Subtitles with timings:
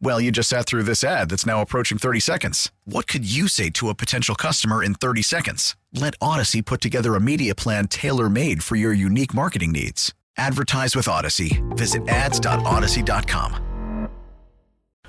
[0.00, 2.70] Well, you just sat through this ad that's now approaching 30 seconds.
[2.84, 5.76] What could you say to a potential customer in 30 seconds?
[5.92, 10.12] Let Audacy put together a media plan tailor made for your unique marketing needs.
[10.36, 11.62] Advertise with Audacy.
[11.76, 14.08] Visit ads.audacy.com.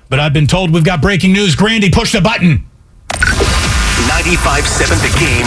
[0.08, 1.56] But I've been told we've got breaking news.
[1.56, 2.64] Grandy, push the button.
[3.10, 5.46] 95.7 The Game.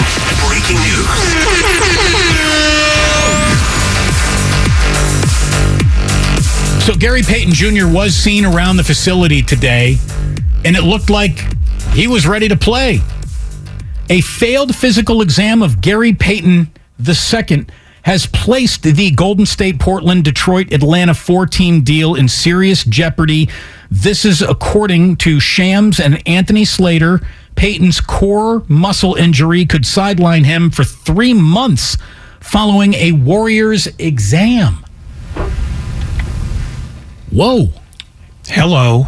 [6.89, 7.87] So Gary Payton Jr.
[7.87, 9.97] was seen around the facility today,
[10.65, 11.37] and it looked like
[11.93, 12.99] he was ready to play.
[14.09, 16.71] A failed physical exam of Gary Payton
[17.07, 17.67] II
[18.01, 23.49] has placed the Golden State, Portland, Detroit, Atlanta four team deal in serious jeopardy.
[23.91, 27.21] This is according to Shams and Anthony Slater.
[27.53, 31.97] Payton's core muscle injury could sideline him for three months
[32.39, 34.83] following a Warriors exam.
[37.31, 37.69] Whoa.
[38.47, 39.07] Hello.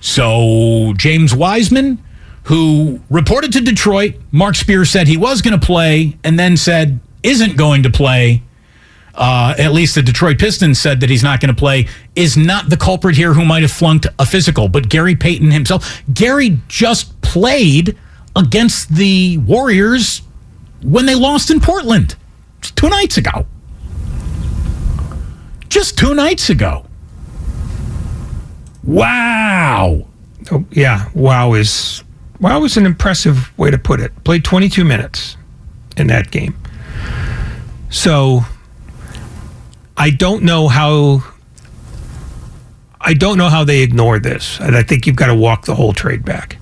[0.00, 2.02] So James Wiseman,
[2.44, 7.00] who reported to Detroit, Mark Spears said he was going to play and then said
[7.22, 8.42] isn't going to play.
[9.14, 12.70] Uh, at least the Detroit Pistons said that he's not going to play, is not
[12.70, 16.02] the culprit here who might have flunked a physical, but Gary Payton himself.
[16.14, 17.98] Gary just played
[18.36, 20.22] against the Warriors
[20.82, 22.14] when they lost in Portland
[22.62, 23.44] two nights ago
[25.68, 26.84] just two nights ago.
[28.88, 30.06] Wow.
[30.50, 32.02] Oh, yeah, wow is
[32.40, 34.24] wow is an impressive way to put it.
[34.24, 35.36] Played 22 minutes
[35.98, 36.56] in that game.
[37.90, 38.40] So
[39.94, 41.22] I don't know how
[42.98, 44.58] I don't know how they ignore this.
[44.58, 46.56] And I think you've got to walk the whole trade back.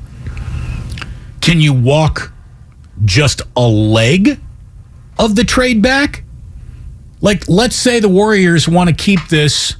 [1.40, 2.32] Can you walk
[3.04, 4.40] just a leg
[5.16, 6.24] of the trade back?
[7.20, 9.76] Like, let's say the Warriors want to keep this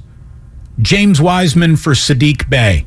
[0.79, 2.85] James Wiseman for Saddiq Bey.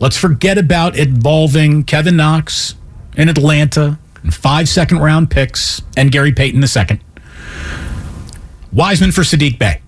[0.00, 2.74] Let's forget about involving Kevin Knox
[3.16, 7.00] in Atlanta and five second round picks and Gary Payton II.
[8.72, 9.80] Wiseman for Saddiq Bey.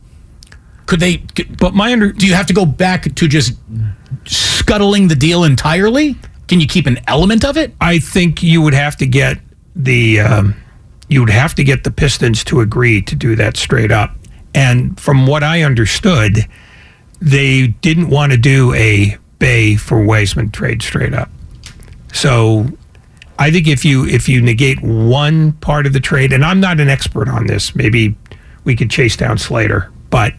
[0.86, 1.18] Could they?
[1.58, 2.12] But my under.
[2.12, 3.56] Do you have to go back to just
[4.24, 6.16] scuttling the deal entirely?
[6.48, 7.72] Can you keep an element of it?
[7.80, 9.38] I think you would have to get
[9.76, 10.20] the.
[10.20, 10.56] Um,
[11.08, 14.16] you would have to get the Pistons to agree to do that straight up.
[14.54, 16.46] And from what I understood,
[17.20, 21.30] they didn't want to do a Bey for Wiseman trade straight up.
[22.12, 22.66] So
[23.38, 26.80] I think if you if you negate one part of the trade, and I'm not
[26.80, 28.14] an expert on this, maybe
[28.64, 30.34] we could chase down Slater, but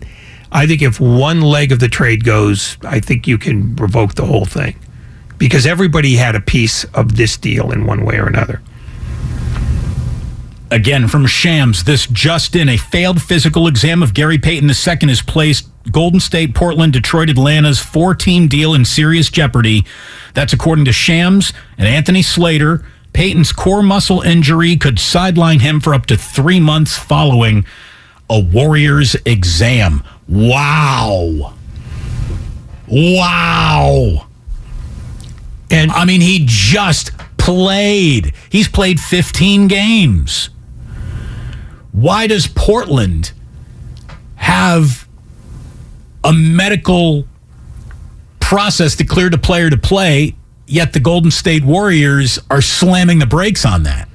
[0.52, 4.26] I think if one leg of the trade goes, I think you can revoke the
[4.26, 4.76] whole thing
[5.38, 8.62] because everybody had a piece of this deal in one way or another.
[10.70, 15.22] Again, from Shams, this just in a failed physical exam of Gary Payton II is
[15.22, 19.86] placed Golden State, Portland, Detroit, Atlanta's four team deal in serious jeopardy.
[20.34, 22.86] That's according to Shams and Anthony Slater.
[23.14, 27.66] Payton's core muscle injury could sideline him for up to three months following
[28.30, 30.04] a Warriors exam.
[30.28, 31.54] Wow.
[32.88, 34.28] Wow.
[35.70, 38.34] And I mean, he just played.
[38.50, 40.50] He's played 15 games.
[41.92, 43.32] Why does Portland
[44.36, 45.08] have
[46.24, 47.26] a medical
[48.40, 50.36] process to clear the player to play,
[50.68, 54.08] yet the Golden State Warriors are slamming the brakes on that?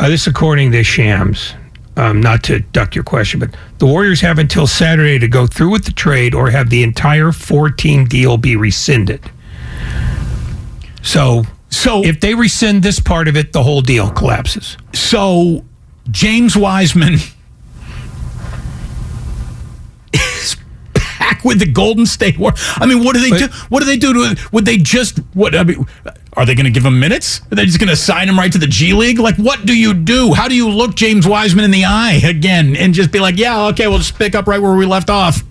[0.00, 1.54] Uh, this according to Shams.
[1.96, 5.70] Um, not to duck your question, but the Warriors have until Saturday to go through
[5.70, 9.20] with the trade or have the entire four-team deal be rescinded.
[11.02, 14.76] So, so if they rescind this part of it, the whole deal collapses.
[14.92, 15.64] So
[16.10, 17.18] James Wiseman
[21.44, 22.52] with the Golden State War.
[22.76, 23.46] I mean, what do they do?
[23.68, 24.48] What do they do to?
[24.52, 25.18] Would they just?
[25.34, 25.86] What I mean,
[26.34, 27.40] Are they going to give him minutes?
[27.52, 29.18] Are they just going to sign him right to the G League?
[29.18, 30.32] Like, what do you do?
[30.32, 33.66] How do you look James Wiseman in the eye again and just be like, yeah,
[33.68, 35.42] okay, we'll just pick up right where we left off?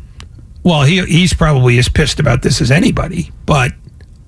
[0.64, 3.74] Well, he he's probably as pissed about this as anybody, but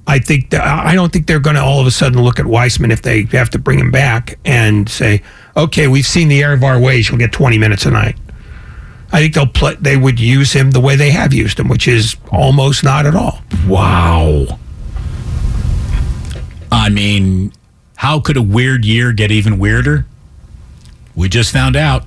[0.07, 2.45] I think that, I don't think they're going to all of a sudden look at
[2.45, 5.23] Wiseman if they have to bring him back and say,
[5.57, 7.09] "Okay, we've seen the error of our ways.
[7.09, 8.15] You'll get 20 minutes a night."
[9.15, 9.75] I think they'll play.
[9.79, 13.15] They would use him the way they have used him, which is almost not at
[13.15, 13.39] all.
[13.65, 14.59] Wow.
[16.69, 17.53] I mean,
[17.95, 20.06] how could a weird year get even weirder?
[21.15, 22.03] We just found out.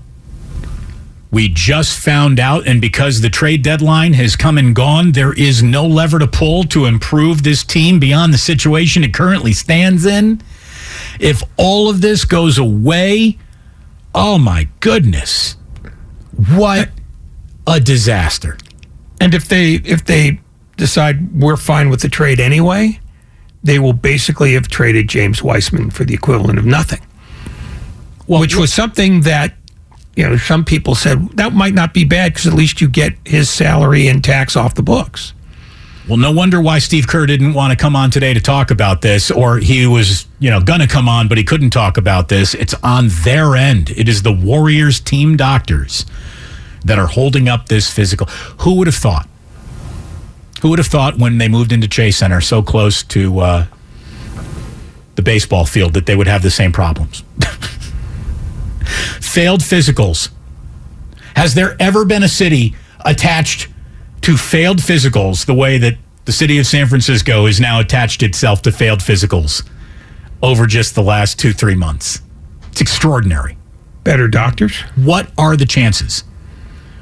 [1.31, 5.62] We just found out, and because the trade deadline has come and gone, there is
[5.62, 10.43] no lever to pull to improve this team beyond the situation it currently stands in.
[11.19, 13.38] If all of this goes away,
[14.14, 15.56] oh my goodness,
[16.55, 16.90] what
[17.69, 18.56] a disaster.
[19.20, 20.41] And if they if they
[20.76, 22.99] decide we're fine with the trade anyway,
[23.62, 27.00] they will basically have traded James Wiseman for the equivalent of nothing.
[28.26, 29.55] Well, which was something that
[30.17, 33.15] you know some people said that might not be bad because at least you get
[33.25, 35.35] his salary and tax off the books.
[36.09, 39.03] Well, no wonder why Steve Kerr didn't want to come on today to talk about
[39.03, 42.31] this, or he was, you know, going to come on, but he couldn't talk about
[42.31, 42.55] this.
[42.55, 43.91] It's on their end.
[43.91, 46.06] It is the Warriors team doctors
[46.85, 48.27] that are holding up this physical.
[48.61, 49.29] Who would have thought?
[50.63, 53.67] Who would have thought when they moved into Chase Center so close to uh,
[55.15, 57.23] the baseball field that they would have the same problems?
[59.21, 60.31] Failed physicals.
[61.37, 63.69] Has there ever been a city attached
[64.23, 65.95] to failed physicals the way that
[66.25, 69.67] the city of San Francisco is now attached itself to failed physicals
[70.43, 72.21] over just the last two, three months?
[72.73, 73.57] It's extraordinary.
[74.05, 74.81] Better doctors?
[74.97, 76.25] What are the chances?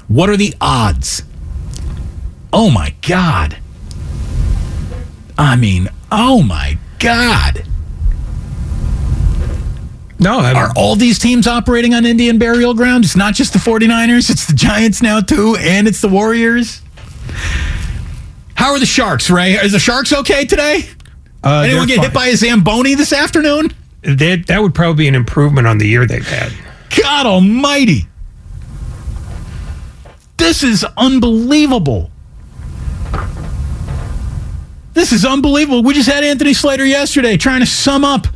[0.08, 1.22] What are the odds?
[2.52, 3.56] Oh my God.
[5.38, 7.64] I mean, oh my God.
[10.18, 13.04] No, I Are all these teams operating on Indian burial ground?
[13.04, 16.80] It's not just the 49ers, it's the Giants now too, and it's the Warriors.
[18.54, 19.52] How are the Sharks, Ray?
[19.54, 20.88] Is the Sharks okay today?
[21.44, 23.74] uh, Anyone get hit by a Zamboni this afternoon?
[24.02, 26.50] That, that would probably be an improvement on the year they've had.
[27.02, 28.06] God almighty.
[30.36, 32.10] This is unbelievable.
[34.92, 35.82] This is unbelievable.
[35.82, 38.26] We just had Anthony Slater yesterday trying to sum up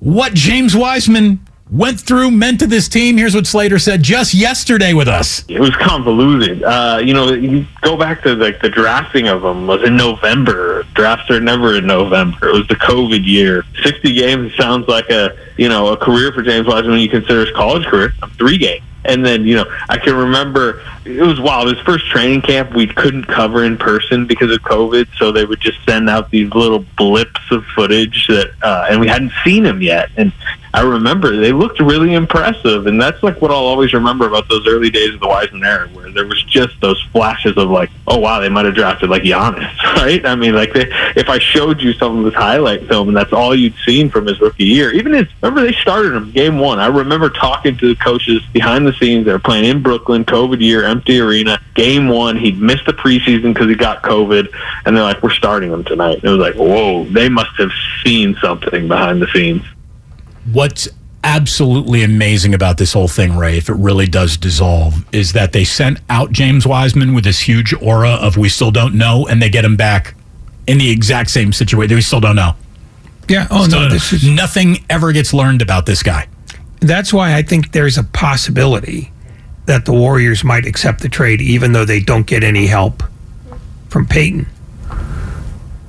[0.00, 3.16] what James Wiseman went through, meant to this team.
[3.16, 5.44] Here's what Slater said just yesterday with us.
[5.48, 6.64] it was convoluted.
[6.64, 10.82] Uh, you know, you go back to like the drafting of them was in November.
[10.94, 12.48] Drafts are never in November.
[12.48, 13.64] It was the COVID year.
[13.84, 17.44] Sixty games sounds like a you know a career for James Wiseman when you consider
[17.46, 18.12] his college career.
[18.36, 18.82] Three games.
[19.04, 21.74] And then, you know, I can remember it was wild.
[21.74, 25.60] His first training camp we couldn't cover in person because of COVID, so they would
[25.60, 29.80] just send out these little blips of footage that, uh, and we hadn't seen him
[29.80, 30.10] yet.
[30.16, 30.32] And
[30.72, 34.66] I remember they looked really impressive, and that's like what I'll always remember about those
[34.68, 38.18] early days of the Wiseman era, where there was just those flashes of like, oh
[38.18, 40.24] wow, they might have drafted like Giannis, right?
[40.24, 40.86] I mean, like they,
[41.16, 44.26] if I showed you some of his highlight film, and that's all you'd seen from
[44.26, 46.78] his rookie year, even his remember they started him game one.
[46.78, 49.26] I remember talking to the coaches behind the scenes.
[49.26, 51.60] They were playing in Brooklyn, COVID year, empty arena.
[51.74, 54.48] Game one, he'd missed the preseason because he got COVID,
[54.86, 56.16] and they're like, we're starting him tonight.
[56.16, 57.70] And it was like, whoa, they must have
[58.04, 59.64] seen something behind the scenes.
[60.52, 60.88] What's
[61.22, 65.64] absolutely amazing about this whole thing, Ray, if it really does dissolve, is that they
[65.64, 69.50] sent out James Wiseman with this huge aura of we still don't know, and they
[69.50, 70.14] get him back
[70.66, 71.94] in the exact same situation.
[71.94, 72.54] We still don't know.
[73.28, 73.46] Yeah.
[73.50, 76.26] Oh Still no, this is Nothing ever gets learned about this guy.
[76.80, 79.12] that's why I think there's a possibility
[79.66, 83.02] that the Warriors might accept the trade, even though they don't get any help
[83.88, 84.46] from Payton,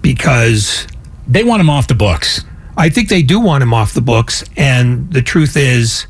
[0.02, 0.88] because
[1.28, 2.44] They want him off the books.
[2.82, 4.44] I think they do want him off the books.
[4.58, 6.08] And the truth is,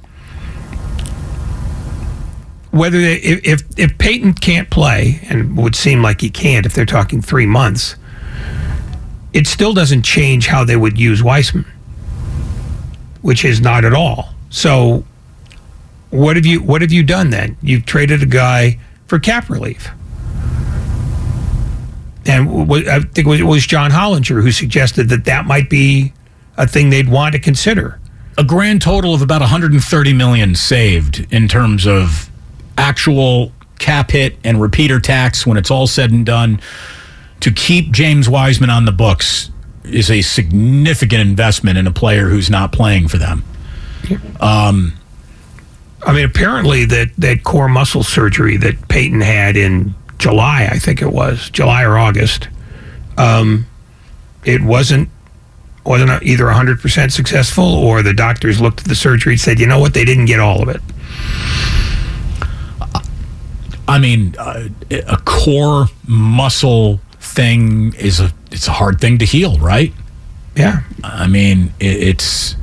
[2.71, 6.73] whether they, if, if Payton can't play, and it would seem like he can't if
[6.73, 7.97] they're talking three months,
[9.33, 11.65] it still doesn't change how they would use Wiseman,
[13.21, 14.29] which is not at all.
[14.49, 15.03] So,
[16.09, 17.57] what have you what have you done then?
[17.61, 19.89] You've traded a guy for cap relief.
[22.25, 26.13] And I think it was John Hollinger who suggested that that might be
[26.58, 28.00] a thing they'd want to consider.
[28.38, 32.29] A grand total of about 130 million saved in terms of
[32.77, 36.62] actual cap hit and repeater tax when it's all said and done.
[37.41, 39.50] To keep James Wiseman on the books
[39.84, 43.43] is a significant investment in a player who's not playing for them.
[44.39, 44.93] Um,
[46.05, 51.01] I mean, apparently that that core muscle surgery that Payton had in July, I think
[51.01, 52.48] it was July or August,
[53.17, 53.65] um,
[54.43, 55.10] it wasn't
[55.83, 59.79] wasn't either 100% successful or the doctors looked at the surgery and said, you know
[59.79, 60.81] what, they didn't get all of it.
[63.88, 69.57] I mean, uh, a core muscle thing is a it's a hard thing to heal,
[69.57, 69.93] right?
[70.55, 70.81] Yeah.
[71.03, 72.55] I mean, it, it's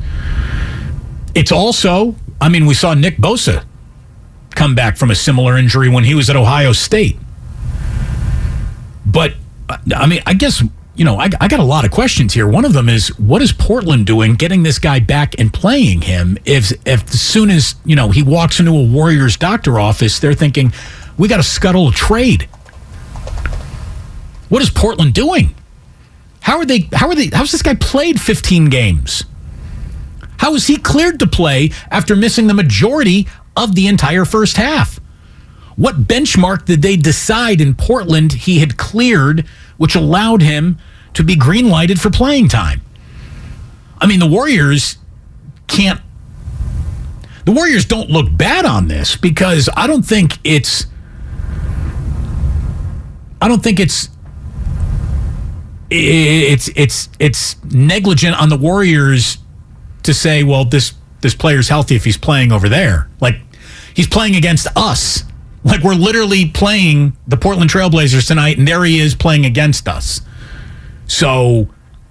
[1.34, 2.14] it's also.
[2.40, 3.64] I mean, we saw Nick Bosa
[4.54, 7.16] come back from a similar injury when he was at Ohio State.
[9.04, 9.34] But
[9.94, 10.62] I mean, I guess
[10.99, 12.49] you know, I, I got a lot of questions here.
[12.49, 16.37] One of them is, what is Portland doing getting this guy back and playing him?
[16.45, 20.35] If if as soon as you know he walks into a Warriors doctor office, they're
[20.35, 20.73] thinking,
[21.17, 22.49] we got to scuttle a trade.
[24.49, 25.55] What is Portland doing?
[26.40, 26.88] How are they?
[26.93, 27.31] How are they?
[27.33, 29.23] How's this guy played 15 games?
[30.38, 34.99] How is he cleared to play after missing the majority of the entire first half?
[35.76, 40.78] What benchmark did they decide in Portland he had cleared, which allowed him
[41.14, 42.80] to be green lighted for playing time?
[44.00, 44.96] I mean, the Warriors
[45.66, 46.00] can't.
[47.44, 50.86] The Warriors don't look bad on this because I don't think it's.
[53.40, 54.08] I don't think it's
[55.90, 59.38] it's it's it's negligent on the Warriors
[60.02, 63.08] to say, well, this this player's healthy if he's playing over there.
[63.20, 63.36] Like
[63.94, 65.24] he's playing against us.
[65.64, 70.20] Like we're literally playing the Portland Trailblazers tonight, and there he is playing against us.
[71.08, 71.68] So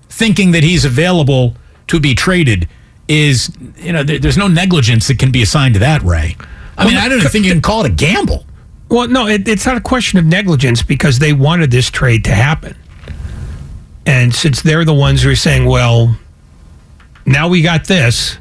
[0.10, 1.56] thinking that he's available
[1.88, 2.68] to be traded
[3.08, 6.36] is, you know, there, there's no negligence that can be assigned to that, Ray.
[6.78, 8.46] I mean, I don't think you can call it a gamble.
[8.90, 12.32] Well, no, it, it's not a question of negligence because they wanted this trade to
[12.32, 12.76] happen.
[14.06, 16.18] And since they're the ones who are saying, well,
[17.26, 18.38] now we got this,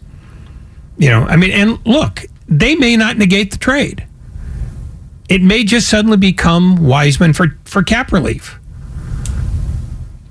[0.98, 4.06] you know, I mean, and look, they may not negate the trade.
[5.28, 8.60] It may just suddenly become Wiseman for, for cap relief.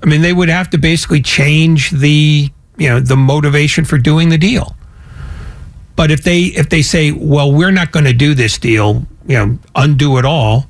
[0.06, 4.28] I mean, they would have to basically change the, you know, the motivation for doing
[4.28, 4.76] the deal.
[5.96, 9.36] But if they if they say, well, we're not going to do this deal, you
[9.36, 10.66] know, undo it all,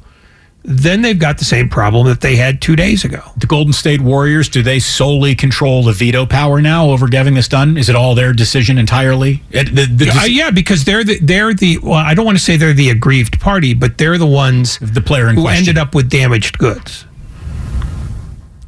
[0.63, 3.23] then they've got the same problem that they had two days ago.
[3.37, 7.47] The Golden State Warriors, do they solely control the veto power now over getting this
[7.47, 7.77] done?
[7.77, 9.43] Is it all their decision entirely?
[9.51, 12.43] It, the, the, uh, yeah, because they're the they're the well, I don't want to
[12.43, 15.59] say they're the aggrieved party, but they're the ones the player in who question.
[15.59, 17.05] ended up with damaged goods.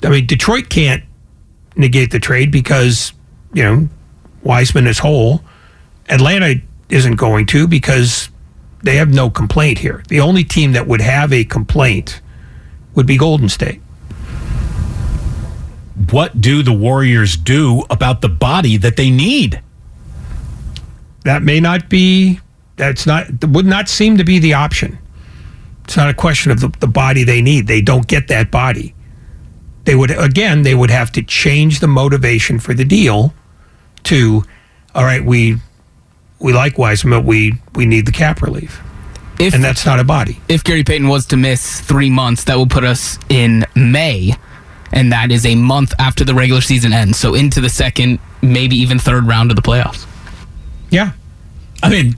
[0.02, 1.02] I mean, Detroit can't
[1.76, 3.12] negate the trade because
[3.52, 3.88] you know
[4.42, 5.42] Wiseman is whole.
[6.08, 6.56] Atlanta
[6.88, 8.30] isn't going to because
[8.82, 10.02] they have no complaint here.
[10.08, 12.20] The only team that would have a complaint
[12.94, 13.80] would be Golden State.
[16.10, 19.60] What do the Warriors do about the body that they need?
[21.24, 22.40] That may not be,
[22.76, 24.98] that's not, would not seem to be the option.
[25.84, 27.66] It's not a question of the, the body they need.
[27.66, 28.94] They don't get that body.
[29.88, 33.32] They would, again, they would have to change the motivation for the deal
[34.02, 34.44] to,
[34.94, 35.56] all right, we
[36.40, 38.82] we like Wiseman, we we need the cap relief.
[39.40, 40.42] If, and that's not a body.
[40.46, 44.34] If Gary Payton was to miss three months, that would put us in May,
[44.92, 47.18] and that is a month after the regular season ends.
[47.18, 50.06] So into the second, maybe even third round of the playoffs.
[50.90, 51.12] Yeah.
[51.82, 52.14] I mean,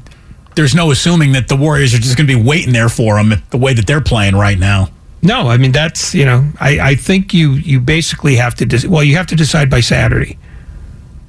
[0.56, 3.32] there's no assuming that the Warriors are just going to be waiting there for him
[3.50, 4.88] the way that they're playing right now.
[5.22, 8.88] No, I mean that's you know I, I think you you basically have to de-
[8.88, 10.38] well you have to decide by Saturday.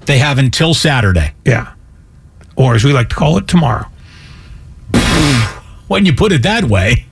[0.05, 1.33] They have until Saturday.
[1.45, 1.73] Yeah
[2.55, 3.85] or as we like to call it, tomorrow.
[5.87, 7.05] when you put it that way.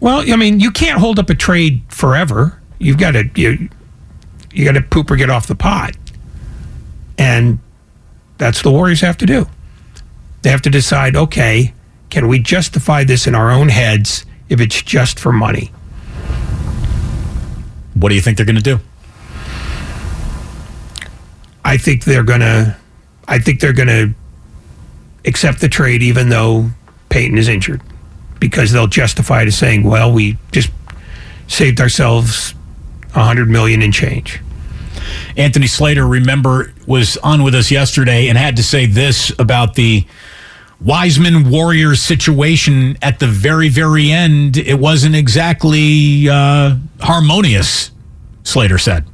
[0.00, 2.60] Well, I mean, you can't hold up a trade forever.
[2.78, 3.68] You've got to you,
[4.52, 5.96] you got to poop or get off the pot,
[7.16, 7.58] and
[8.36, 9.46] that's the Warriors have to do.
[10.42, 11.72] They have to decide, okay,
[12.10, 15.72] can we justify this in our own heads if it's just for money?
[17.94, 18.78] What do you think they're going to do?
[21.64, 22.76] I think they're going to.
[23.28, 24.14] I think they're going to
[25.24, 26.70] accept the trade even though
[27.08, 27.82] Payton is injured
[28.38, 30.70] because they'll justify it as saying, well, we just
[31.48, 32.54] saved ourselves
[33.14, 34.40] a hundred million in change.
[35.36, 40.06] Anthony Slater, remember, was on with us yesterday and had to say this about the
[40.80, 44.56] Wiseman Warriors situation at the very, very end.
[44.56, 47.90] It wasn't exactly uh, harmonious,
[48.44, 49.06] Slater said.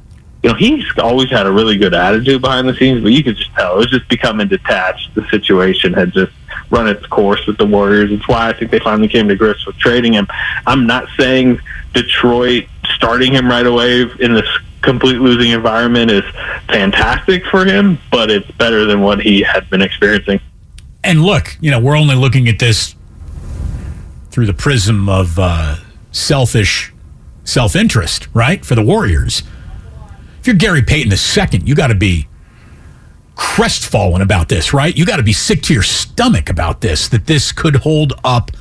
[0.43, 3.37] You know, he's always had a really good attitude behind the scenes, but you could
[3.37, 5.15] just tell it was just becoming detached.
[5.15, 6.33] The situation had just
[6.69, 8.11] run its course with the Warriors.
[8.11, 10.27] It's why I think they finally came to grips with trading him.
[10.67, 11.61] I'm not saying
[11.93, 12.65] Detroit
[12.95, 14.49] starting him right away in this
[14.81, 16.23] complete losing environment is
[16.67, 20.41] fantastic for him, but it's better than what he had been experiencing.
[21.03, 22.95] And look, you know, we're only looking at this
[24.31, 25.77] through the prism of uh,
[26.11, 26.93] selfish
[27.43, 28.65] self interest, right?
[28.65, 29.43] For the Warriors.
[30.39, 32.27] if you're Gary Payton the second, you got to be
[33.35, 34.95] crestfallen about this, right?
[34.95, 38.51] You got to be sick to your stomach about this, that this could hold up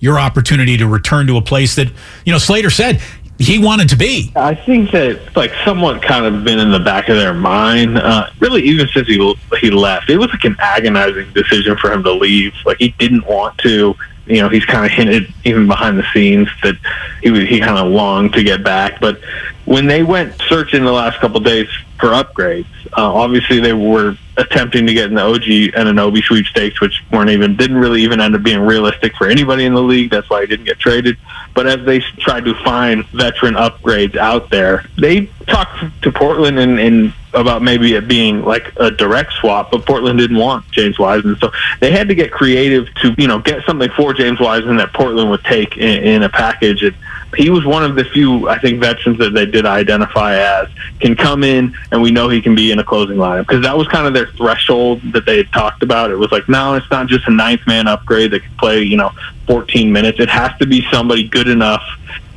[0.00, 1.88] your opportunity to return to a place that,
[2.24, 3.00] you know, Slater said
[3.38, 4.32] he wanted to be.
[4.36, 8.30] I think that like somewhat kind of been in the back of their mind, uh,
[8.38, 10.08] really even since he he left.
[10.10, 12.54] It was like an agonizing decision for him to leave.
[12.64, 13.94] Like he didn't want to.
[14.26, 16.76] You know, he's kind of hinted even behind the scenes that
[17.22, 18.98] he was, he kind of longed to get back.
[18.98, 19.20] But
[19.66, 21.68] when they went searching the last couple of days
[22.00, 25.42] for upgrades, uh, obviously they were attempting to get the OG
[25.76, 29.64] and Anunoby sweepstakes, which weren't even didn't really even end up being realistic for anybody
[29.64, 30.10] in the league.
[30.10, 31.16] That's why he didn't get traded.
[31.54, 36.80] But as they tried to find veteran upgrades out there, they talked to Portland and,
[36.80, 41.36] and about maybe it being like a direct swap, but Portland didn't want James Wiseman,
[41.40, 44.92] so they had to get creative to you know get something for James Wiseman that
[44.92, 46.82] Portland would take in, in a package.
[46.82, 46.94] And
[47.36, 50.68] he was one of the few, I think, veterans that they did identify as
[51.00, 53.76] can come in, and we know he can be in a closing lineup because that
[53.76, 56.10] was kind of their threshold that they had talked about.
[56.10, 58.96] It was like, no, it's not just a ninth man upgrade that can play, you
[58.96, 59.10] know,
[59.46, 60.20] 14 minutes.
[60.20, 61.82] It has to be somebody good enough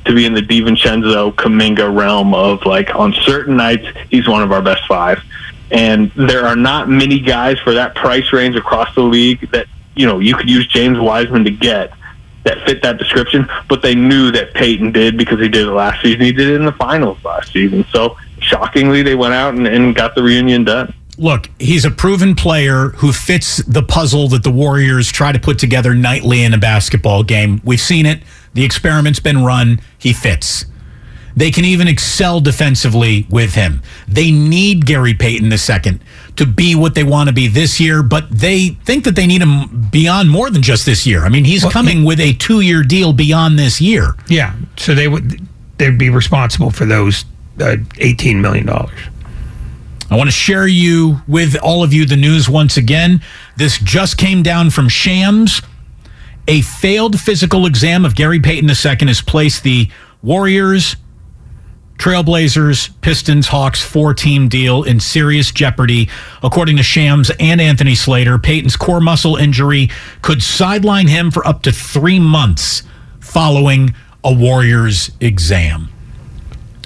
[0.05, 4.51] to be in the DiVincenzo Kuminga realm of like on certain nights he's one of
[4.51, 5.21] our best five.
[5.69, 10.05] And there are not many guys for that price range across the league that you
[10.05, 11.91] know you could use James Wiseman to get
[12.47, 13.47] that fit that description.
[13.69, 16.21] But they knew that Payton did because he did it last season.
[16.21, 17.85] He did it in the finals last season.
[17.91, 22.35] So shockingly, they went out and, and got the reunion done look, he's a proven
[22.35, 26.57] player who fits the puzzle that the Warriors try to put together nightly in a
[26.57, 27.61] basketball game.
[27.63, 28.21] We've seen it.
[28.53, 29.79] The experiment's been run.
[29.97, 30.65] He fits.
[31.37, 33.83] They can even excel defensively with him.
[34.07, 35.99] They need Gary Payton II
[36.35, 39.43] to be what they want to be this year, but they think that they need
[39.43, 41.23] him beyond more than just this year.
[41.23, 44.15] I mean, he's well, coming he, with a two-year deal beyond this year.
[44.27, 47.23] Yeah, so they would they'd be responsible for those
[47.59, 48.99] uh, eighteen million dollars.
[50.09, 53.21] I want to share you with all of you the news once again.
[53.57, 55.61] This just came down from Shams.
[56.47, 59.91] A failed physical exam of Gary Payton II has placed the
[60.23, 60.95] Warriors,
[61.97, 66.09] Trailblazers, Pistons, Hawks four team deal in serious jeopardy.
[66.43, 69.89] According to Shams and Anthony Slater, Payton's core muscle injury
[70.21, 72.83] could sideline him for up to three months
[73.19, 75.89] following a Warriors exam.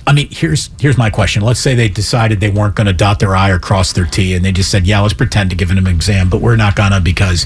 [0.08, 1.44] I mean, here's here's my question.
[1.44, 4.34] Let's say they decided they weren't going to dot their I or cross their T,
[4.34, 6.76] and they just said, "Yeah, let's pretend to give him an exam, but we're not
[6.76, 7.46] gonna because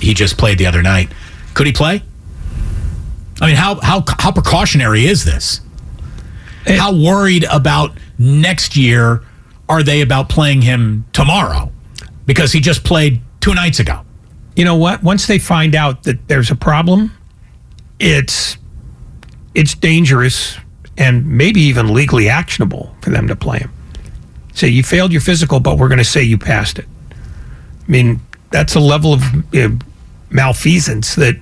[0.00, 1.10] he just played the other night."
[1.54, 2.02] Could he play?
[3.40, 5.60] I mean, how how how precautionary is this?
[6.76, 9.22] How worried about next year
[9.68, 11.72] are they about playing him tomorrow?
[12.26, 14.04] Because he just played two nights ago.
[14.56, 15.02] You know what?
[15.02, 17.12] Once they find out that there's a problem,
[17.98, 18.56] it's
[19.54, 20.56] it's dangerous
[20.96, 23.72] and maybe even legally actionable for them to play him.
[24.52, 26.86] Say you failed your physical, but we're going to say you passed it.
[27.12, 29.78] I mean, that's a level of you know,
[30.30, 31.36] malfeasance that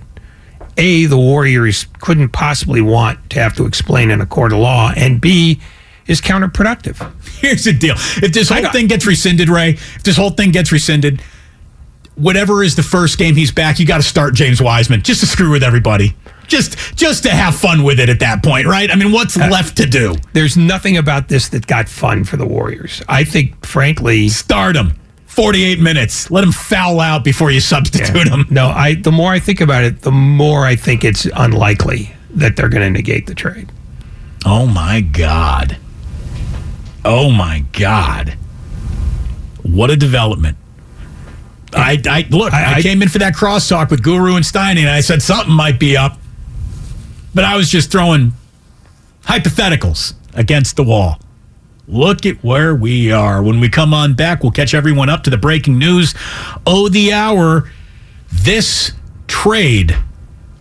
[0.76, 4.92] a the Warriors couldn't possibly want to have to explain in a court of law,
[4.96, 5.60] and b
[6.06, 6.96] is counterproductive.
[7.40, 10.72] Here's the deal: if this whole thing gets rescinded, Ray, if this whole thing gets
[10.72, 11.20] rescinded,
[12.14, 15.26] whatever is the first game he's back, you got to start James Wiseman just to
[15.26, 16.14] screw with everybody
[16.46, 18.90] just just to have fun with it at that point, right?
[18.90, 20.14] I mean, what's uh, left to do?
[20.32, 23.02] There's nothing about this that got fun for the Warriors.
[23.08, 24.94] I think, frankly, start him.
[25.36, 26.30] 48 minutes.
[26.30, 28.36] Let him foul out before you substitute yeah.
[28.36, 28.46] him.
[28.48, 28.94] No, I.
[28.94, 32.82] The more I think about it, the more I think it's unlikely that they're going
[32.82, 33.70] to negate the trade.
[34.46, 35.76] Oh my god.
[37.04, 38.36] Oh my god.
[39.62, 40.56] What a development.
[41.74, 42.54] I, I look.
[42.54, 45.52] I, I, came in for that crosstalk with Guru and Steiny, and I said something
[45.52, 46.18] might be up.
[47.34, 48.32] But I was just throwing
[49.24, 51.20] hypotheticals against the wall.
[51.88, 53.42] Look at where we are.
[53.42, 56.14] When we come on back, we'll catch everyone up to the breaking news.
[56.66, 57.70] Oh, the hour.
[58.32, 58.92] This
[59.28, 59.96] trade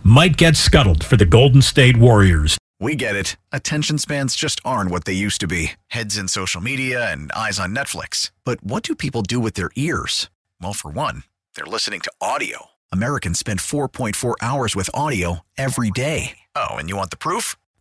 [0.04, 2.56] might get scuttled for the Golden State Warriors.
[2.78, 3.36] We get it.
[3.52, 7.58] Attention spans just aren't what they used to be heads in social media and eyes
[7.58, 8.30] on Netflix.
[8.44, 10.30] But what do people do with their ears?
[10.60, 12.66] Well, for one, they're listening to audio.
[12.92, 16.38] Americans spend 4.4 hours with audio every day.
[16.54, 17.56] Oh, and you want the proof?